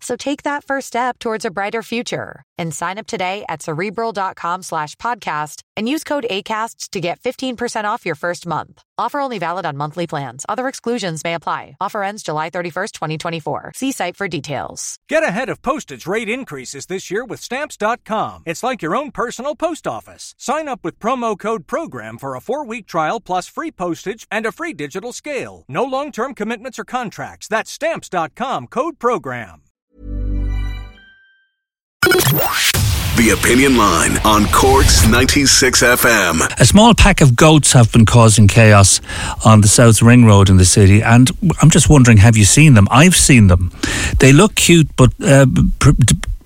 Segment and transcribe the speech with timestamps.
[0.00, 4.62] So take that first step towards a brighter future and sign up today at cerebral.com
[4.62, 8.82] slash podcast and use code ACasts to get 15% off your first month.
[8.98, 10.44] Offer only valid on monthly plans.
[10.48, 11.76] Other exclusions may apply.
[11.80, 13.72] Offer ends July 31st, 2024.
[13.74, 14.96] See site for details.
[15.08, 18.42] Get ahead of postage rate increases this year with stamps.com.
[18.46, 20.34] It's like your own personal post office.
[20.38, 24.44] Sign up with promo code PROGRAM for a four week trial plus free postage and
[24.44, 25.64] a free digital scale.
[25.68, 27.48] No long term commitments or contracts.
[27.48, 29.69] That's stamps.com code PROGRAM.
[33.16, 36.58] The Opinion Line on Cork's 96 FM.
[36.58, 39.00] A small pack of goats have been causing chaos
[39.44, 41.30] on the South Ring Road in the city, and
[41.60, 42.88] I'm just wondering, have you seen them?
[42.90, 43.72] I've seen them.
[44.20, 45.44] They look cute, but uh,
[45.80, 45.90] pr-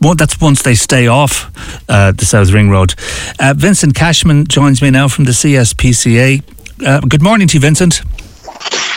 [0.00, 1.52] well, that's once they stay off
[1.88, 2.94] uh, the South Ring Road.
[3.38, 6.42] Uh, Vincent Cashman joins me now from the CSPCA.
[6.84, 8.02] Uh, good morning to you, Vincent.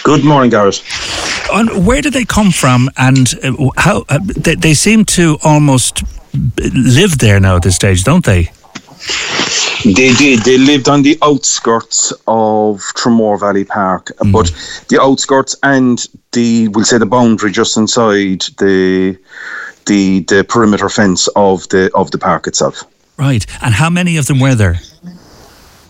[0.03, 0.81] Good morning, Gareth.
[1.53, 6.01] On where do they come from, and uh, how uh, they, they seem to almost
[6.57, 8.51] live there now at this stage, don't they?
[9.85, 10.39] They did.
[10.43, 14.31] They lived on the outskirts of Tramore Valley Park, Mm.
[14.31, 14.51] but
[14.89, 19.17] the outskirts and the we'll say the boundary just inside the
[19.85, 22.83] the the perimeter fence of the of the park itself.
[23.17, 23.45] Right.
[23.61, 24.79] And how many of them were there?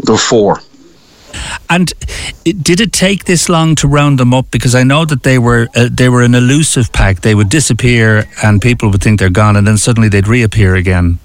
[0.03, 0.61] There were four.
[1.69, 1.93] And
[2.45, 4.49] it, did it take this long to round them up?
[4.51, 7.21] Because I know that they were uh, they were an elusive pack.
[7.21, 11.19] They would disappear, and people would think they're gone, and then suddenly they'd reappear again.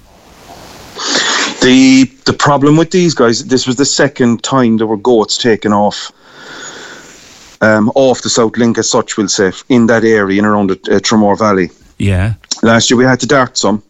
[1.61, 5.73] The the problem with these guys, this was the second time there were goats taken
[5.73, 6.11] off.
[7.61, 10.73] Um, off the South Link as such, we'll say, in that area and around the
[10.93, 11.69] uh, Tramore Valley.
[11.97, 12.33] Yeah.
[12.61, 13.81] Last year we had to dart some.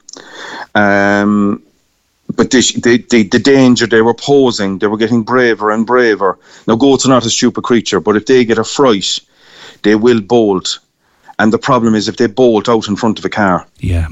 [0.75, 1.63] Um,
[2.35, 6.37] but the, the, the danger they were posing, they were getting braver and braver.
[6.67, 9.19] Now, goats are not a stupid creature, but if they get a fright,
[9.83, 10.79] they will bolt.
[11.39, 13.67] And the problem is if they bolt out in front of a car.
[13.79, 14.07] Yeah.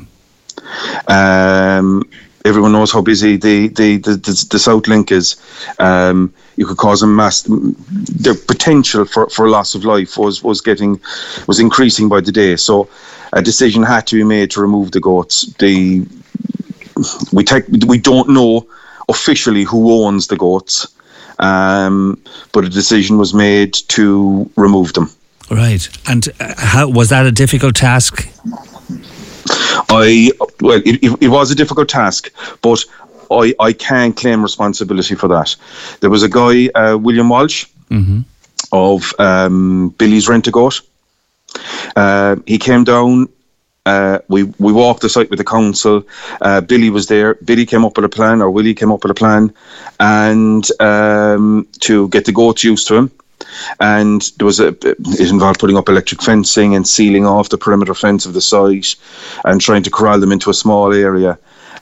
[1.08, 2.04] Um,
[2.46, 5.36] everyone knows how busy the the, the, the, the South Link is.
[5.80, 7.44] Um, you could cause a mass.
[7.44, 11.00] The potential for, for loss of life was was getting
[11.48, 12.56] was increasing by the day.
[12.56, 12.90] So
[13.34, 15.54] a decision had to be made to remove the goats.
[15.60, 16.06] The
[17.32, 18.68] we take we don't know
[19.10, 20.88] officially who owns the goats,
[21.40, 25.10] um, but a decision was made to remove them.
[25.50, 25.90] Right.
[26.08, 28.28] And uh, how was that a difficult task?
[29.90, 30.32] I
[30.62, 32.32] well, it, it, it was a difficult task,
[32.62, 32.84] but
[33.30, 35.56] I I can't claim responsibility for that.
[36.00, 37.66] There was a guy, uh, William Walsh,
[38.72, 40.82] of um, Billy's Rent a Goat.
[41.96, 43.28] Uh, he came down.
[43.86, 46.04] Uh, we we walked the site with the council.
[46.40, 47.34] Uh, Billy was there.
[47.36, 49.52] Billy came up with a plan, or Willie came up with a plan,
[50.00, 53.12] and um, to get the goats used to him.
[53.80, 57.96] And there was a it involved putting up electric fencing and sealing off the perimeter
[57.96, 58.96] fence of the site,
[59.46, 61.40] and trying to corral them into a small area.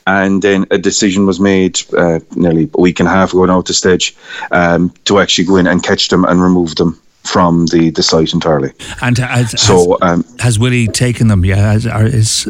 [0.08, 3.62] And then a decision was made uh, nearly a week and a half ago now
[3.62, 4.16] the stage
[4.52, 7.00] um, to actually go in and catch them and remove them
[7.30, 8.72] from the, the site entirely.
[9.02, 11.46] And has, So um, has, has Willie taken them?
[11.46, 11.58] Yeah.
[11.74, 12.50] Has, are, is,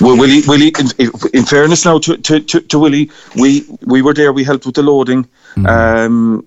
[0.00, 4.14] Well, Willie, Willie in, in fairness now to, to, to, to Willie, we, we were
[4.14, 5.28] there, we helped with the loading.
[5.66, 6.46] Um,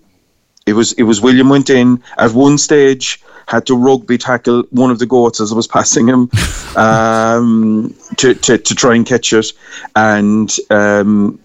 [0.65, 4.91] it was it was William went in at one stage, had to rugby tackle one
[4.91, 6.29] of the goats as I was passing him
[6.77, 9.51] um, to, to, to try and catch it.
[9.95, 11.39] And um,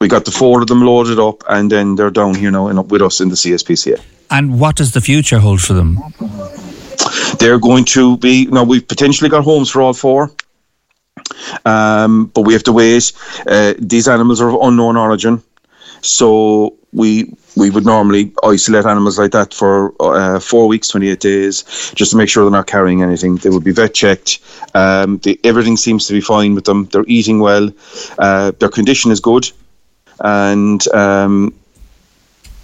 [0.00, 2.90] we got the four of them loaded up, and then they're down here now and
[2.90, 4.02] with us in the CSPCA.
[4.30, 5.98] And what does the future hold for them?
[7.38, 8.64] They're going to be now.
[8.64, 10.30] We've potentially got homes for all four,
[11.64, 13.12] um, but we have to wait.
[13.46, 15.42] Uh, these animals are of unknown origin,
[16.00, 21.20] so we we would normally isolate animals like that for uh, four weeks, twenty eight
[21.20, 21.62] days,
[21.94, 23.36] just to make sure they're not carrying anything.
[23.36, 24.40] They would be vet checked.
[24.74, 26.86] Um, they, everything seems to be fine with them.
[26.86, 27.70] They're eating well.
[28.18, 29.50] Uh, their condition is good,
[30.20, 31.54] and um,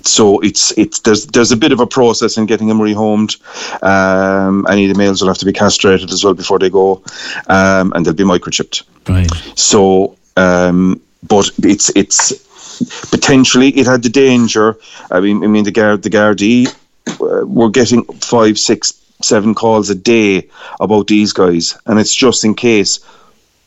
[0.02, 3.36] so it's it's there's there's a bit of a process in getting them rehomed.
[3.82, 7.02] Um, any of the males will have to be castrated as well before they go,
[7.48, 8.82] um, and they'll be microchipped.
[9.08, 9.30] Right.
[9.56, 12.32] So, um, but it's it's
[13.10, 14.76] potentially it had the danger.
[15.10, 16.68] I mean, I mean the guard, the Gardaí
[17.20, 18.92] uh, were getting five, six,
[19.22, 20.48] seven calls a day
[20.80, 23.00] about these guys, and it's just in case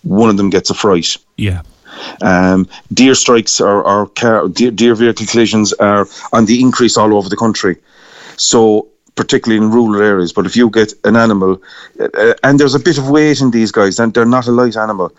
[0.03, 1.17] one of them gets a fright.
[1.37, 1.61] Yeah.
[2.21, 7.29] Um, deer strikes or, car, deer, deer vehicle collisions are on the increase all over
[7.29, 7.77] the country.
[8.37, 10.33] So particularly in rural areas.
[10.33, 11.61] But if you get an animal,
[11.99, 14.75] uh, and there's a bit of weight in these guys, and they're not a light
[14.75, 15.11] animal.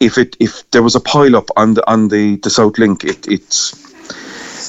[0.00, 3.04] If it if there was a pile up on the on the, the South Link,
[3.04, 3.87] it it's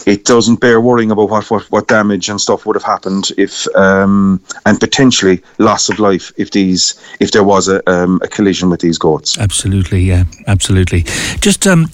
[0.05, 3.67] it doesn't bear worrying about what, what, what damage and stuff would have happened if
[3.75, 8.69] um, and potentially loss of life if these if there was a, um, a collision
[8.69, 9.37] with these goats.
[9.37, 11.03] Absolutely, yeah, absolutely.
[11.39, 11.87] Just um,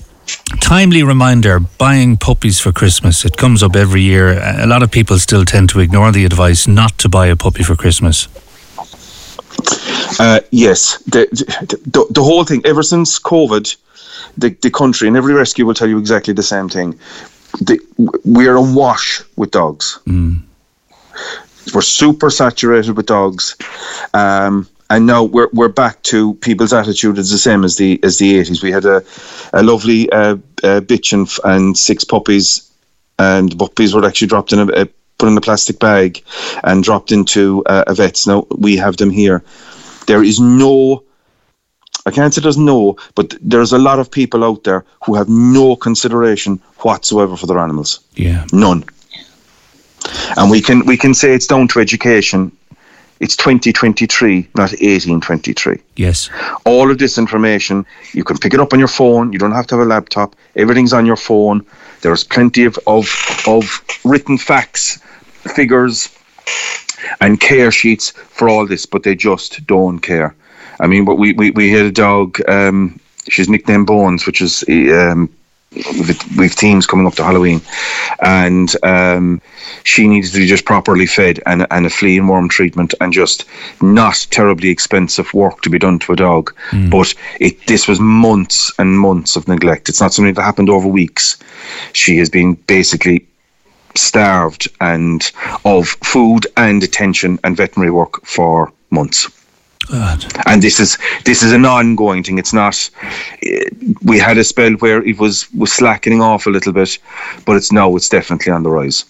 [0.60, 3.26] timely reminder buying puppies for Christmas.
[3.26, 4.40] It comes up every year.
[4.40, 7.64] A lot of people still tend to ignore the advice not to buy a puppy
[7.64, 8.28] for Christmas.
[10.20, 11.28] Uh, yes, the,
[11.86, 13.76] the, the whole thing, ever since COVID,
[14.38, 16.98] the, the country and every rescue will tell you exactly the same thing.
[17.62, 17.80] The,
[18.26, 20.00] we're awash with dogs.
[20.06, 20.42] Mm.
[21.74, 23.56] We're super saturated with dogs.
[24.14, 28.20] Um, and now we're we're back to people's attitude is the same as the as
[28.20, 28.62] the eighties.
[28.62, 29.04] We had a
[29.54, 32.72] a lovely uh, uh, bitch and, and six puppies,
[33.18, 34.86] and the puppies were actually dropped in a, a
[35.18, 36.22] put in a plastic bag
[36.64, 38.28] and dropped into uh, a vet's.
[38.28, 39.44] Now we have them here.
[40.08, 41.04] There is no.
[42.06, 45.28] I can't say there's no, but there's a lot of people out there who have
[45.28, 48.00] no consideration whatsoever for their animals.
[48.16, 48.84] Yeah, none.
[50.38, 52.52] And we can we can say it's down to education
[53.20, 55.80] it's 2023, not 1823.
[55.96, 56.30] Yes.
[56.66, 59.32] All of this information, you can pick it up on your phone.
[59.32, 60.36] You don't have to have a laptop.
[60.56, 61.66] Everything's on your phone.
[62.02, 63.08] There's plenty of, of,
[63.48, 65.00] of written facts,
[65.56, 66.10] figures,
[67.22, 70.36] and care sheets for all this, but they just don't care.
[70.80, 73.00] I mean, we, we, we had a dog, um,
[73.30, 75.30] she's nicknamed Bones, which is um,
[75.76, 77.62] with, with teams coming up to Halloween,
[78.22, 79.42] and um,
[79.84, 83.12] she needed to be just properly fed and, and a flea and worm treatment and
[83.12, 83.46] just
[83.82, 86.54] not terribly expensive work to be done to a dog.
[86.72, 86.90] Mm.
[86.90, 89.90] But it this was months and months of neglect.
[89.90, 91.38] It's not something that happened over weeks.
[91.94, 93.28] She has been basically
[93.96, 95.32] starved and
[95.64, 99.30] of food and attention and veterinary work for months.
[99.92, 100.26] God.
[100.46, 102.38] And this is this is an ongoing thing.
[102.38, 102.90] It's not.
[103.44, 103.70] Eh,
[104.04, 106.98] we had a spell where it was was slackening off a little bit,
[107.46, 109.06] but it's now it's definitely on the rise.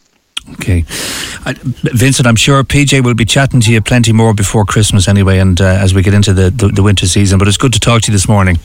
[0.54, 5.40] Okay, Vincent, I'm sure PJ will be chatting to you plenty more before Christmas anyway,
[5.40, 7.40] and uh, as we get into the, the, the winter season.
[7.40, 8.60] But it's good to talk to you this morning.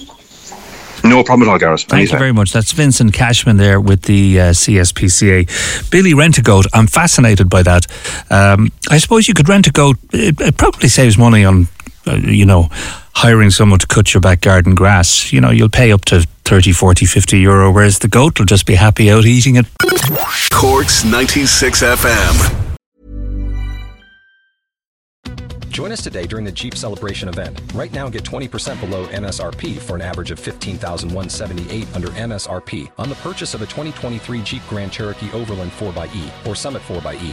[1.02, 1.82] No problem at all, Gareth.
[1.82, 2.14] Thank Anytime.
[2.14, 2.52] you very much.
[2.52, 5.90] That's Vincent Cashman there with the uh, CSPCA.
[5.90, 6.66] Billy rent a goat.
[6.74, 7.86] I'm fascinated by that.
[8.30, 9.96] Um, I suppose you could rent a goat.
[10.12, 11.68] It, it probably saves money on
[12.06, 12.68] uh, you know,
[13.14, 16.72] hiring someone to cut your back garden grass, you know, you'll pay up to 30,
[16.72, 19.66] 40, 50 euro, whereas the goat will just be happy out eating it.
[20.52, 22.70] Corks 96 FM.
[25.70, 27.60] Join us today during the Jeep Celebration event.
[27.74, 33.14] Right now, get 20% below MSRP for an average of 15178 under MSRP on the
[33.16, 37.32] purchase of a 2023 Jeep Grand Cherokee Overland 4xE or Summit 4xE.